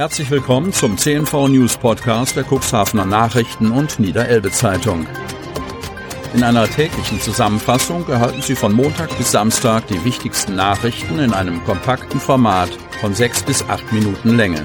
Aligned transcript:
Herzlich 0.00 0.30
willkommen 0.30 0.72
zum 0.72 0.96
CNV 0.96 1.48
News 1.48 1.76
Podcast 1.76 2.34
der 2.34 2.46
Cuxhavener 2.50 3.04
Nachrichten 3.04 3.70
und 3.70 4.00
Niederelbe 4.00 4.50
Zeitung. 4.50 5.06
In 6.32 6.42
einer 6.42 6.66
täglichen 6.66 7.20
Zusammenfassung 7.20 8.08
erhalten 8.08 8.40
Sie 8.40 8.54
von 8.54 8.72
Montag 8.72 9.14
bis 9.18 9.30
Samstag 9.30 9.86
die 9.88 10.02
wichtigsten 10.02 10.56
Nachrichten 10.56 11.18
in 11.18 11.34
einem 11.34 11.62
kompakten 11.64 12.18
Format 12.18 12.70
von 13.02 13.12
sechs 13.12 13.42
bis 13.42 13.62
acht 13.68 13.92
Minuten 13.92 14.38
Länge. 14.38 14.64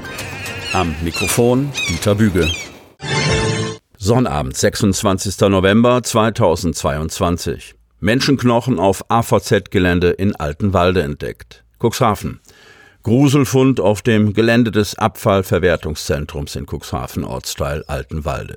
Am 0.72 0.96
Mikrofon 1.02 1.70
Dieter 1.90 2.16
Büge. 2.16 2.50
Sonnabend, 3.98 4.56
26. 4.56 5.38
November 5.50 6.02
2022. 6.02 7.76
Menschenknochen 8.00 8.80
auf 8.80 9.04
AVZ-Gelände 9.12 10.12
in 10.12 10.34
Altenwalde 10.34 11.04
entdeckt. 11.04 11.66
Cuxhaven. 11.78 12.40
Gruselfund 13.06 13.80
auf 13.80 14.02
dem 14.02 14.34
Gelände 14.34 14.72
des 14.72 14.98
Abfallverwertungszentrums 14.98 16.56
in 16.56 16.66
Cuxhaven, 16.66 17.24
Ortsteil 17.24 17.84
Altenwalde. 17.86 18.56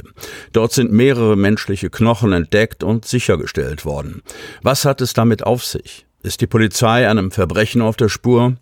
Dort 0.55 0.73
sind 0.73 0.91
mehrere 0.91 1.37
menschliche 1.37 1.91
Knochen 1.91 2.33
entdeckt 2.33 2.83
und 2.83 3.05
sichergestellt 3.05 3.85
worden. 3.85 4.23
Was 4.63 4.87
hat 4.87 5.03
es 5.03 5.13
damit 5.13 5.45
auf 5.45 5.67
sich? 5.67 6.07
Ist 6.23 6.41
die 6.41 6.47
Polizei 6.47 7.07
einem 7.07 7.31
Verbrechen 7.31 7.83
auf 7.83 7.97
der 7.97 8.09
Spur? 8.09 8.57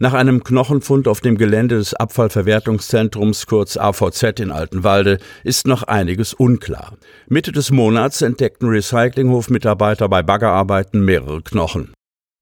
Nach 0.00 0.14
einem 0.14 0.42
Knochenfund 0.42 1.06
auf 1.06 1.20
dem 1.20 1.38
Gelände 1.38 1.78
des 1.78 1.94
Abfallverwertungszentrums 1.94 3.46
kurz 3.46 3.76
AVZ 3.76 4.40
in 4.40 4.50
Altenwalde 4.50 5.18
ist 5.44 5.64
noch 5.64 5.84
einiges 5.84 6.34
unklar. 6.34 6.94
Mitte 7.28 7.52
des 7.52 7.70
Monats 7.70 8.20
entdeckten 8.20 8.68
Recyclinghof-Mitarbeiter 8.68 10.08
bei 10.08 10.24
Baggerarbeiten 10.24 11.04
mehrere 11.04 11.40
Knochen. 11.40 11.92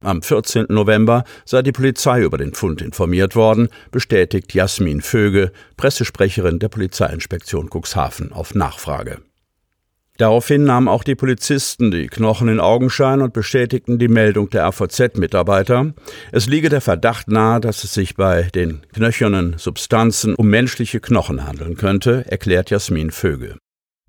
Am 0.01 0.23
14. 0.23 0.67
November 0.69 1.25
sei 1.45 1.63
die 1.63 1.73
Polizei 1.73 2.23
über 2.23 2.39
den 2.39 2.55
Fund 2.55 2.81
informiert 2.81 3.35
worden, 3.35 3.69
bestätigt 3.91 4.55
Jasmin 4.55 5.01
Vöge, 5.01 5.51
Pressesprecherin 5.77 6.61
der 6.61 6.69
Polizeiinspektion 6.69 7.69
Cuxhaven 7.69 8.33
auf 8.33 8.55
Nachfrage. 8.55 9.19
Daraufhin 10.17 10.65
nahmen 10.65 10.87
auch 10.87 11.03
die 11.03 11.17
Polizisten 11.17 11.91
die 11.91 12.07
Knochen 12.07 12.49
in 12.49 12.61
Augenschein 12.61 13.23
und 13.23 13.33
bestätigten 13.33 13.99
die 13.99 14.09
Meldung 14.09 14.51
der 14.51 14.67
AVZ-Mitarbeiter. 14.67 15.93
Es 16.31 16.47
liege 16.47 16.69
der 16.69 16.81
Verdacht 16.81 17.29
nahe, 17.29 17.61
dass 17.61 17.83
es 17.83 17.93
sich 17.93 18.15
bei 18.15 18.45
den 18.55 18.83
knöchernen 18.95 19.59
Substanzen 19.59 20.37
um 20.37 20.49
menschliche 20.49 21.01
Knochen 21.01 21.45
handeln 21.45 21.77
könnte, 21.77 22.25
erklärt 22.29 22.71
Jasmin 22.71 23.11
Vöge. 23.11 23.57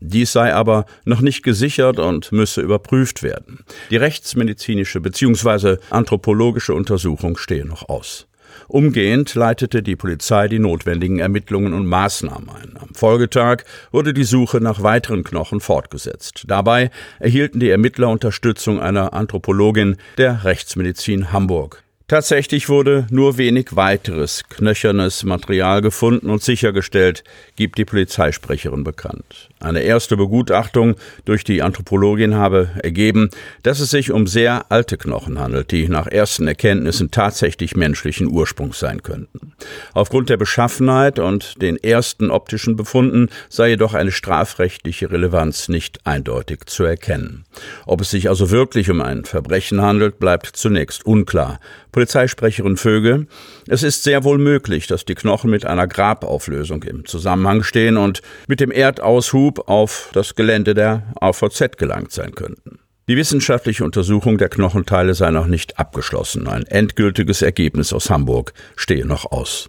Dies 0.01 0.31
sei 0.31 0.53
aber 0.53 0.85
noch 1.05 1.21
nicht 1.21 1.43
gesichert 1.43 1.99
und 1.99 2.31
müsse 2.31 2.61
überprüft 2.61 3.23
werden. 3.23 3.59
Die 3.89 3.97
rechtsmedizinische 3.97 5.01
bzw. 5.01 5.77
anthropologische 5.89 6.73
Untersuchung 6.73 7.37
stehe 7.37 7.65
noch 7.65 7.89
aus. 7.89 8.27
Umgehend 8.67 9.33
leitete 9.35 9.81
die 9.81 9.95
Polizei 9.95 10.47
die 10.47 10.59
notwendigen 10.59 11.19
Ermittlungen 11.19 11.73
und 11.73 11.85
Maßnahmen 11.85 12.49
ein. 12.49 12.77
Am 12.79 12.93
Folgetag 12.93 13.63
wurde 13.91 14.13
die 14.13 14.23
Suche 14.23 14.59
nach 14.59 14.83
weiteren 14.83 15.23
Knochen 15.23 15.59
fortgesetzt. 15.59 16.43
Dabei 16.47 16.91
erhielten 17.19 17.59
die 17.59 17.69
Ermittler 17.69 18.09
Unterstützung 18.09 18.79
einer 18.79 19.13
Anthropologin 19.13 19.97
der 20.17 20.43
Rechtsmedizin 20.43 21.31
Hamburg. 21.31 21.83
Tatsächlich 22.09 22.69
wurde 22.69 23.05
nur 23.11 23.37
wenig 23.37 23.75
weiteres 23.75 24.41
knöchernes 24.49 25.23
Material 25.23 25.83
gefunden 25.83 26.31
und 26.31 26.41
sichergestellt, 26.41 27.23
gibt 27.55 27.77
die 27.77 27.85
Polizeisprecherin 27.85 28.83
bekannt. 28.83 29.49
Eine 29.59 29.81
erste 29.81 30.17
Begutachtung 30.17 30.95
durch 31.25 31.43
die 31.43 31.61
Anthropologin 31.61 32.33
habe 32.33 32.71
ergeben, 32.81 33.29
dass 33.61 33.79
es 33.79 33.91
sich 33.91 34.11
um 34.11 34.25
sehr 34.25 34.71
alte 34.71 34.97
Knochen 34.97 35.37
handelt, 35.37 35.69
die 35.69 35.87
nach 35.87 36.07
ersten 36.07 36.47
Erkenntnissen 36.47 37.11
tatsächlich 37.11 37.75
menschlichen 37.75 38.27
Ursprungs 38.27 38.79
sein 38.79 39.03
könnten. 39.03 39.53
Aufgrund 39.93 40.29
der 40.29 40.37
Beschaffenheit 40.37 41.19
und 41.19 41.61
den 41.61 41.77
ersten 41.77 42.31
optischen 42.31 42.75
Befunden 42.75 43.27
sei 43.49 43.69
jedoch 43.69 43.93
eine 43.93 44.11
strafrechtliche 44.11 45.11
Relevanz 45.11 45.69
nicht 45.69 45.99
eindeutig 46.07 46.65
zu 46.65 46.85
erkennen. 46.85 47.45
Ob 47.85 48.01
es 48.01 48.09
sich 48.09 48.29
also 48.29 48.49
wirklich 48.49 48.89
um 48.89 49.01
ein 49.01 49.25
Verbrechen 49.25 49.81
handelt, 49.81 50.17
bleibt 50.19 50.47
zunächst 50.47 51.05
unklar. 51.05 51.59
Polizeisprecherin 51.99 52.77
Vöge, 52.77 53.27
es 53.67 53.83
ist 53.83 54.03
sehr 54.03 54.23
wohl 54.23 54.37
möglich, 54.37 54.87
dass 54.87 55.03
die 55.03 55.15
Knochen 55.15 55.49
mit 55.49 55.65
einer 55.65 55.85
Grabauflösung 55.85 56.83
im 56.83 57.03
Zusammenhang 57.03 57.61
stehen 57.61 57.97
und 57.97 58.21
mit 58.47 58.61
dem 58.61 58.71
Erdaushub 58.71 59.67
auf 59.67 60.09
das 60.13 60.33
Gelände 60.33 60.73
der 60.75 61.03
AVZ 61.19 61.75
gelangt 61.77 62.13
sein 62.13 62.35
könnten. 62.35 62.79
Die 63.09 63.17
wissenschaftliche 63.17 63.83
Untersuchung 63.83 64.37
der 64.37 64.49
Knochenteile 64.49 65.15
sei 65.15 65.31
noch 65.31 65.47
nicht 65.47 65.79
abgeschlossen. 65.79 66.47
Ein 66.47 66.67
endgültiges 66.67 67.41
Ergebnis 67.41 67.91
aus 67.91 68.11
Hamburg 68.11 68.53
stehe 68.75 69.03
noch 69.03 69.31
aus. 69.31 69.67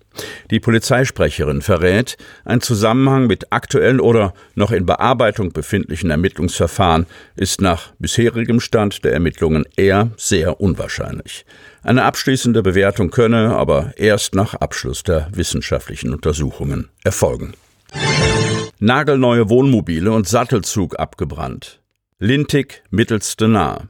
Die 0.51 0.61
Polizeisprecherin 0.61 1.63
verrät, 1.63 2.19
ein 2.45 2.61
Zusammenhang 2.61 3.29
mit 3.29 3.51
aktuellen 3.51 3.99
oder 3.99 4.35
noch 4.57 4.73
in 4.73 4.85
Bearbeitung 4.85 5.53
befindlichen 5.55 6.11
Ermittlungsverfahren 6.11 7.07
ist 7.35 7.63
nach 7.63 7.95
bisherigem 7.99 8.61
Stand 8.61 9.07
der 9.07 9.15
Ermittlungen 9.15 9.65
eher 9.75 10.11
sehr 10.19 10.61
unwahrscheinlich. 10.61 11.47
Eine 11.83 12.05
abschließende 12.05 12.63
Bewertung 12.63 13.11
könne 13.11 13.57
aber 13.57 13.95
erst 13.97 14.35
nach 14.35 14.53
Abschluss 14.53 15.03
der 15.03 15.29
wissenschaftlichen 15.33 16.13
Untersuchungen 16.13 16.91
erfolgen. 17.05 17.55
Nagelneue 18.81 19.49
Wohnmobile 19.49 20.13
und 20.13 20.29
Sattelzug 20.29 20.99
abgebrannt. 20.99 21.81
Lintig 22.23 22.83
mittelste 22.91 23.49
Nahe. 23.49 23.89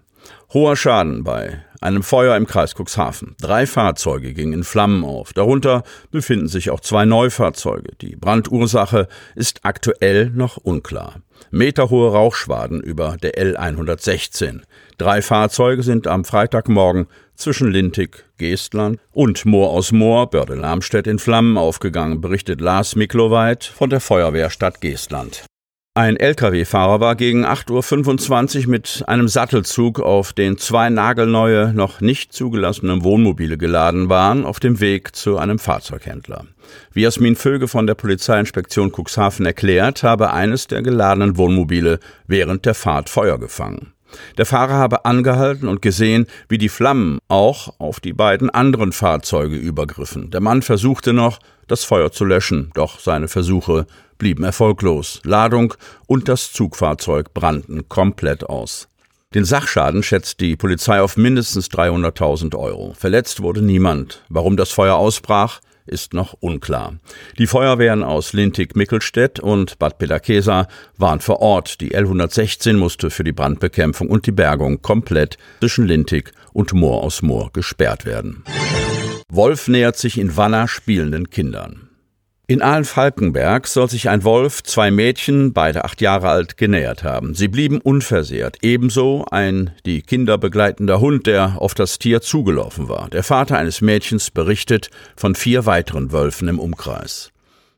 Hoher 0.54 0.76
Schaden 0.76 1.24
bei 1.24 1.64
einem 1.80 2.04
Feuer 2.04 2.36
im 2.36 2.46
Kreis 2.46 2.76
Cuxhaven. 2.76 3.34
Drei 3.40 3.66
Fahrzeuge 3.66 4.34
gingen 4.34 4.52
in 4.52 4.62
Flammen 4.62 5.02
auf. 5.02 5.32
Darunter 5.32 5.82
befinden 6.12 6.46
sich 6.46 6.70
auch 6.70 6.78
zwei 6.78 7.04
Neufahrzeuge. 7.04 7.90
Die 8.00 8.14
Brandursache 8.14 9.08
ist 9.34 9.64
aktuell 9.64 10.30
noch 10.30 10.58
unklar. 10.58 11.16
Meterhohe 11.50 12.12
Rauchschwaden 12.12 12.80
über 12.80 13.16
der 13.20 13.34
L116. 13.34 14.60
Drei 14.96 15.22
Fahrzeuge 15.22 15.82
sind 15.82 16.06
am 16.06 16.24
Freitagmorgen 16.24 17.08
zwischen 17.34 17.72
Lintig, 17.72 18.26
Geestland 18.38 19.00
und 19.10 19.44
Moor 19.44 19.70
aus 19.70 19.90
Moor, 19.90 20.30
Börde-Lamstedt 20.30 21.08
in 21.08 21.18
Flammen 21.18 21.58
aufgegangen, 21.58 22.20
berichtet 22.20 22.60
Lars 22.60 22.94
Mikloweit 22.94 23.64
von 23.64 23.90
der 23.90 23.98
Feuerwehrstadt 23.98 24.80
Geestland. 24.80 25.49
Ein 26.00 26.16
Lkw-Fahrer 26.16 27.00
war 27.00 27.14
gegen 27.14 27.44
8.25 27.44 28.64
Uhr 28.64 28.70
mit 28.70 29.04
einem 29.06 29.28
Sattelzug, 29.28 30.00
auf 30.00 30.32
den 30.32 30.56
zwei 30.56 30.88
nagelneue, 30.88 31.74
noch 31.74 32.00
nicht 32.00 32.32
zugelassene 32.32 33.04
Wohnmobile 33.04 33.58
geladen 33.58 34.08
waren, 34.08 34.46
auf 34.46 34.60
dem 34.60 34.80
Weg 34.80 35.14
zu 35.14 35.36
einem 35.36 35.58
Fahrzeughändler. 35.58 36.46
Wie 36.94 37.02
Jasmin 37.02 37.36
Vöge 37.36 37.68
von 37.68 37.86
der 37.86 37.96
Polizeiinspektion 37.96 38.92
Cuxhaven 38.92 39.44
erklärt, 39.44 40.02
habe 40.02 40.32
eines 40.32 40.68
der 40.68 40.80
geladenen 40.80 41.36
Wohnmobile 41.36 42.00
während 42.26 42.64
der 42.64 42.72
Fahrt 42.72 43.10
Feuer 43.10 43.38
gefangen. 43.38 43.92
Der 44.38 44.46
Fahrer 44.46 44.74
habe 44.74 45.04
angehalten 45.04 45.68
und 45.68 45.82
gesehen, 45.82 46.26
wie 46.48 46.58
die 46.58 46.68
Flammen 46.68 47.18
auch 47.28 47.74
auf 47.78 48.00
die 48.00 48.12
beiden 48.12 48.50
anderen 48.50 48.92
Fahrzeuge 48.92 49.56
übergriffen. 49.56 50.30
Der 50.30 50.40
Mann 50.40 50.62
versuchte 50.62 51.12
noch, 51.12 51.38
das 51.66 51.84
Feuer 51.84 52.10
zu 52.10 52.24
löschen, 52.24 52.70
doch 52.74 52.98
seine 52.98 53.28
Versuche 53.28 53.86
blieben 54.18 54.44
erfolglos. 54.44 55.20
Ladung 55.24 55.74
und 56.06 56.28
das 56.28 56.52
Zugfahrzeug 56.52 57.32
brannten 57.34 57.88
komplett 57.88 58.44
aus. 58.44 58.88
Den 59.32 59.44
Sachschaden 59.44 60.02
schätzt 60.02 60.40
die 60.40 60.56
Polizei 60.56 61.00
auf 61.00 61.16
mindestens 61.16 61.68
300.000 61.70 62.56
Euro. 62.56 62.94
Verletzt 62.98 63.40
wurde 63.40 63.62
niemand. 63.62 64.24
Warum 64.28 64.56
das 64.56 64.70
Feuer 64.70 64.96
ausbrach, 64.96 65.60
ist 65.90 66.14
noch 66.14 66.34
unklar. 66.40 66.94
Die 67.38 67.46
Feuerwehren 67.46 68.02
aus 68.02 68.32
Lintig-Mickelstedt 68.32 69.40
und 69.40 69.78
Bad 69.78 69.98
Peterkesa 69.98 70.68
waren 70.96 71.20
vor 71.20 71.40
Ort. 71.40 71.80
Die 71.80 71.94
L116 71.94 72.74
musste 72.74 73.10
für 73.10 73.24
die 73.24 73.32
Brandbekämpfung 73.32 74.08
und 74.08 74.26
die 74.26 74.32
Bergung 74.32 74.80
komplett 74.80 75.36
zwischen 75.60 75.86
Lintig 75.86 76.32
und 76.52 76.72
Moor 76.72 77.02
aus 77.02 77.22
Moor 77.22 77.52
gesperrt 77.52 78.06
werden. 78.06 78.44
Wolf 79.28 79.68
nähert 79.68 79.96
sich 79.96 80.18
in 80.18 80.36
Wanner 80.36 80.66
spielenden 80.66 81.30
Kindern. 81.30 81.89
In 82.50 82.62
Ahlen-Falkenberg 82.62 83.68
soll 83.68 83.88
sich 83.88 84.08
ein 84.08 84.24
Wolf 84.24 84.64
zwei 84.64 84.90
Mädchen, 84.90 85.52
beide 85.52 85.84
acht 85.84 86.00
Jahre 86.00 86.30
alt, 86.30 86.56
genähert 86.56 87.04
haben. 87.04 87.32
Sie 87.36 87.46
blieben 87.46 87.80
unversehrt. 87.80 88.56
Ebenso 88.62 89.24
ein 89.30 89.70
die 89.86 90.02
Kinder 90.02 90.36
begleitender 90.36 90.98
Hund, 90.98 91.28
der 91.28 91.62
auf 91.62 91.74
das 91.74 92.00
Tier 92.00 92.22
zugelaufen 92.22 92.88
war. 92.88 93.08
Der 93.08 93.22
Vater 93.22 93.56
eines 93.56 93.82
Mädchens 93.82 94.32
berichtet 94.32 94.90
von 95.14 95.36
vier 95.36 95.64
weiteren 95.64 96.10
Wölfen 96.10 96.48
im 96.48 96.58
Umkreis. 96.58 97.30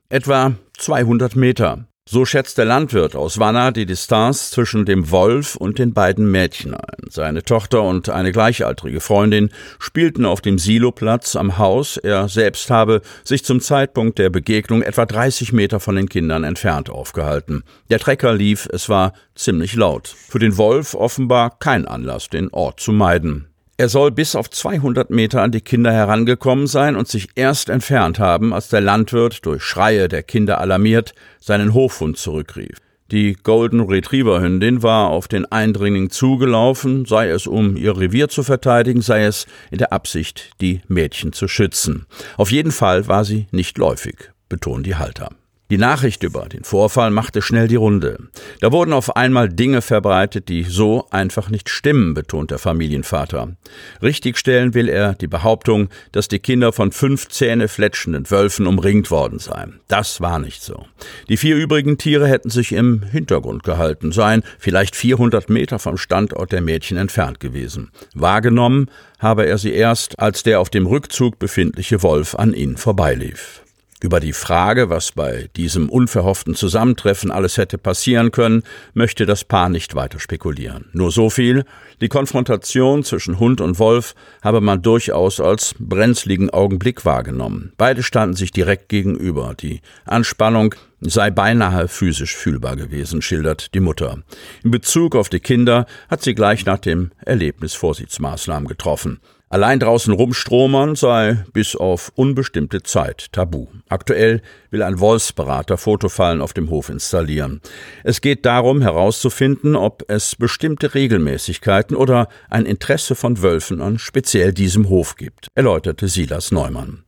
Etwa 0.09 0.53
200 0.79 1.35
Meter. 1.35 1.85
So 2.05 2.25
schätzt 2.25 2.57
der 2.57 2.65
Landwirt 2.65 3.15
aus 3.15 3.39
Wanner 3.39 3.71
die 3.71 3.85
Distanz 3.85 4.51
zwischen 4.51 4.85
dem 4.85 5.09
Wolf 5.09 5.55
und 5.55 5.79
den 5.79 5.93
beiden 5.93 6.29
Mädchen 6.29 6.73
ein. 6.73 7.09
Seine 7.09 7.43
Tochter 7.43 7.81
und 7.81 8.09
eine 8.09 8.33
gleichaltrige 8.33 8.99
Freundin 8.99 9.51
spielten 9.79 10.25
auf 10.25 10.41
dem 10.41 10.59
Siloplatz 10.59 11.37
am 11.37 11.57
Haus. 11.57 11.95
Er 11.95 12.27
selbst 12.27 12.69
habe 12.69 13.01
sich 13.23 13.45
zum 13.45 13.61
Zeitpunkt 13.61 14.19
der 14.19 14.29
Begegnung 14.29 14.81
etwa 14.81 15.05
30 15.05 15.53
Meter 15.53 15.79
von 15.79 15.95
den 15.95 16.09
Kindern 16.09 16.43
entfernt 16.43 16.89
aufgehalten. 16.89 17.63
Der 17.89 17.99
Trecker 17.99 18.33
lief, 18.33 18.67
es 18.73 18.89
war 18.89 19.13
ziemlich 19.33 19.73
laut. 19.73 20.07
Für 20.07 20.39
den 20.39 20.57
Wolf 20.57 20.95
offenbar 20.95 21.57
kein 21.57 21.87
Anlass, 21.87 22.27
den 22.27 22.49
Ort 22.49 22.81
zu 22.81 22.91
meiden. 22.91 23.52
Er 23.75 23.89
soll 23.89 24.11
bis 24.11 24.35
auf 24.35 24.51
200 24.51 25.09
Meter 25.09 25.41
an 25.41 25.51
die 25.51 25.61
Kinder 25.61 25.91
herangekommen 25.91 26.67
sein 26.67 26.95
und 26.95 27.07
sich 27.07 27.29
erst 27.33 27.69
entfernt 27.69 28.19
haben, 28.19 28.53
als 28.53 28.69
der 28.69 28.81
Landwirt 28.81 29.45
durch 29.47 29.63
Schreie 29.63 30.07
der 30.07 30.21
Kinder 30.21 30.61
alarmiert 30.61 31.15
seinen 31.39 31.73
Hofhund 31.73 32.17
zurückrief. 32.17 32.77
Die 33.11 33.33
Golden 33.33 33.81
Retriever 33.81 34.41
Hündin 34.41 34.83
war 34.83 35.09
auf 35.09 35.27
den 35.27 35.51
Eindringling 35.51 36.11
zugelaufen, 36.11 37.05
sei 37.05 37.29
es 37.29 37.47
um 37.47 37.75
ihr 37.75 37.97
Revier 37.97 38.29
zu 38.29 38.43
verteidigen, 38.43 39.01
sei 39.01 39.25
es 39.25 39.47
in 39.71 39.79
der 39.79 39.91
Absicht, 39.91 40.51
die 40.61 40.81
Mädchen 40.87 41.33
zu 41.33 41.47
schützen. 41.47 42.05
Auf 42.37 42.51
jeden 42.51 42.71
Fall 42.71 43.07
war 43.07 43.25
sie 43.25 43.47
nicht 43.51 43.79
läufig, 43.79 44.31
betonen 44.49 44.83
die 44.83 44.95
Halter. 44.95 45.29
Die 45.73 45.79
Nachricht 45.79 46.21
über 46.21 46.47
den 46.49 46.63
Vorfall 46.63 47.09
machte 47.09 47.41
schnell 47.41 47.67
die 47.67 47.77
Runde. 47.77 48.19
Da 48.61 48.71
wurden 48.71 48.93
auf 48.93 49.15
einmal 49.15 49.49
Dinge 49.49 49.81
verbreitet, 49.81 50.47
die 50.47 50.65
so 50.65 51.07
einfach 51.09 51.49
nicht 51.49 51.67
stimmen, 51.67 52.13
betont 52.13 52.51
der 52.51 52.59
Familienvater. 52.59 53.55
Richtigstellen 53.99 54.75
will 54.75 54.87
er 54.87 55.15
die 55.15 55.25
Behauptung, 55.25 55.89
dass 56.11 56.27
die 56.27 56.37
Kinder 56.37 56.73
von 56.73 56.91
fünf 56.91 57.27
zähnefletschenden 57.27 58.29
Wölfen 58.29 58.67
umringt 58.67 59.09
worden 59.09 59.39
seien. 59.39 59.79
Das 59.87 60.21
war 60.21 60.37
nicht 60.37 60.61
so. 60.61 60.85
Die 61.27 61.37
vier 61.37 61.55
übrigen 61.55 61.97
Tiere 61.97 62.27
hätten 62.27 62.51
sich 62.51 62.71
im 62.71 63.01
Hintergrund 63.01 63.63
gehalten, 63.63 64.11
seien 64.11 64.43
vielleicht 64.59 64.95
400 64.95 65.49
Meter 65.49 65.79
vom 65.79 65.97
Standort 65.97 66.51
der 66.51 66.61
Mädchen 66.61 66.97
entfernt 66.97 67.39
gewesen. 67.39 67.89
Wahrgenommen 68.13 68.91
habe 69.17 69.47
er 69.47 69.57
sie 69.57 69.73
erst, 69.73 70.19
als 70.19 70.43
der 70.43 70.59
auf 70.59 70.69
dem 70.69 70.85
Rückzug 70.85 71.39
befindliche 71.39 72.03
Wolf 72.03 72.35
an 72.35 72.53
ihnen 72.53 72.77
vorbeilief. 72.77 73.63
Über 74.03 74.19
die 74.19 74.33
Frage, 74.33 74.89
was 74.89 75.13
bei 75.13 75.49
diesem 75.55 75.87
unverhofften 75.87 76.55
Zusammentreffen 76.55 77.31
alles 77.31 77.57
hätte 77.57 77.77
passieren 77.77 78.31
können, 78.31 78.63
möchte 78.93 79.25
das 79.25 79.45
Paar 79.45 79.69
nicht 79.69 79.95
weiter 79.95 80.19
spekulieren. 80.19 80.89
Nur 80.91 81.09
so 81.09 81.29
viel, 81.29 81.63
die 82.01 82.09
Konfrontation 82.09 83.05
zwischen 83.05 83.39
Hund 83.39 83.61
und 83.61 83.79
Wolf 83.79 84.13
habe 84.41 84.59
man 84.59 84.81
durchaus 84.81 85.39
als 85.39 85.73
brenzligen 85.79 86.49
Augenblick 86.49 87.05
wahrgenommen. 87.05 87.71
Beide 87.77 88.03
standen 88.03 88.35
sich 88.35 88.51
direkt 88.51 88.89
gegenüber. 88.89 89.55
Die 89.57 89.79
Anspannung 90.03 90.75
sei 91.09 91.31
beinahe 91.31 91.87
physisch 91.87 92.35
fühlbar 92.35 92.75
gewesen, 92.75 93.21
schildert 93.21 93.73
die 93.73 93.79
Mutter. 93.79 94.19
In 94.63 94.71
Bezug 94.71 95.15
auf 95.15 95.29
die 95.29 95.39
Kinder 95.39 95.85
hat 96.09 96.21
sie 96.21 96.35
gleich 96.35 96.65
nach 96.65 96.79
dem 96.79 97.11
Erlebnis 97.25 97.73
Vorsichtsmaßnahmen 97.73 98.67
getroffen. 98.67 99.19
Allein 99.53 99.79
draußen 99.79 100.11
rumstromern 100.11 100.95
sei 100.95 101.45
bis 101.53 101.75
auf 101.75 102.11
unbestimmte 102.15 102.81
Zeit 102.81 103.31
tabu. 103.31 103.67
Aktuell 103.87 104.41
will 104.71 104.81
ein 104.81 104.99
Wolfsberater 104.99 105.77
Fotofallen 105.77 106.41
auf 106.41 106.53
dem 106.53 106.71
Hof 106.71 106.89
installieren. 106.89 107.61
Es 108.03 108.21
geht 108.21 108.47
darum 108.47 108.81
herauszufinden, 108.81 109.75
ob 109.75 110.05
es 110.07 110.35
bestimmte 110.35 110.95
Regelmäßigkeiten 110.95 111.95
oder 111.95 112.29
ein 112.49 112.65
Interesse 112.65 113.13
von 113.13 113.43
Wölfen 113.43 113.79
an 113.79 113.99
speziell 113.99 114.53
diesem 114.53 114.89
Hof 114.89 115.17
gibt, 115.17 115.49
erläuterte 115.53 116.07
Silas 116.07 116.51
Neumann. 116.51 117.03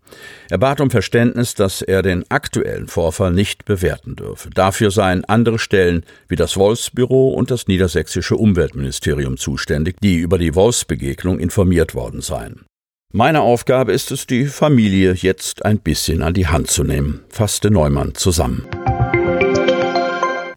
Er 0.49 0.57
bat 0.57 0.81
um 0.81 0.89
Verständnis, 0.89 1.55
dass 1.55 1.81
er 1.81 2.01
den 2.01 2.23
aktuellen 2.29 2.87
Vorfall 2.87 3.31
nicht 3.31 3.65
bewerten 3.65 4.15
dürfe. 4.15 4.49
Dafür 4.53 4.91
seien 4.91 5.25
andere 5.25 5.59
Stellen 5.59 6.03
wie 6.27 6.35
das 6.35 6.57
Wolfsbüro 6.57 7.29
und 7.29 7.51
das 7.51 7.67
niedersächsische 7.67 8.35
Umweltministerium 8.35 9.37
zuständig, 9.37 9.97
die 10.01 10.17
über 10.17 10.37
die 10.37 10.55
Wolfsbegegnung 10.55 11.39
informiert 11.39 11.95
worden 11.95 12.21
seien. 12.21 12.65
Meine 13.13 13.41
Aufgabe 13.41 13.93
ist 13.93 14.11
es, 14.11 14.27
die 14.27 14.45
Familie 14.45 15.13
jetzt 15.13 15.63
ein 15.63 15.79
bisschen 15.79 16.21
an 16.21 16.33
die 16.33 16.47
Hand 16.47 16.69
zu 16.69 16.83
nehmen, 16.83 17.23
fasste 17.29 17.71
Neumann 17.71 18.13
zusammen. 18.13 18.67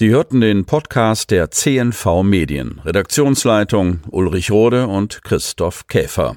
Sie 0.00 0.10
hörten 0.10 0.40
den 0.40 0.64
Podcast 0.64 1.30
der 1.32 1.50
CNV 1.50 2.22
Medien, 2.22 2.80
Redaktionsleitung 2.84 4.00
Ulrich 4.10 4.50
Rode 4.50 4.86
und 4.86 5.24
Christoph 5.24 5.88
Käfer. 5.88 6.36